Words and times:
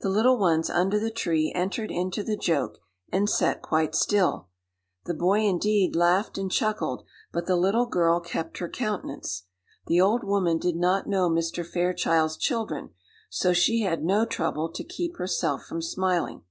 The 0.00 0.08
little 0.08 0.36
ones 0.36 0.68
under 0.68 0.98
the 0.98 1.12
tree 1.12 1.52
entered 1.54 1.92
into 1.92 2.24
the 2.24 2.36
joke, 2.36 2.80
and 3.12 3.30
sat 3.30 3.62
quite 3.62 3.94
still. 3.94 4.48
The 5.04 5.14
boy, 5.14 5.42
indeed, 5.46 5.94
laughed 5.94 6.36
and 6.36 6.50
chuckled; 6.50 7.04
but 7.32 7.46
the 7.46 7.54
little 7.54 7.86
girl 7.86 8.18
kept 8.18 8.58
her 8.58 8.68
countenance. 8.68 9.44
The 9.86 10.00
old 10.00 10.24
woman 10.24 10.58
did 10.58 10.74
not 10.74 11.06
know 11.06 11.30
Mr. 11.30 11.64
Fairchild's 11.64 12.36
children, 12.36 12.90
so 13.30 13.52
she 13.52 13.82
had 13.82 14.02
no 14.02 14.24
trouble 14.26 14.72
to 14.72 14.82
keep 14.82 15.18
herself 15.18 15.64
from 15.66 15.80
smiling. 15.80 16.42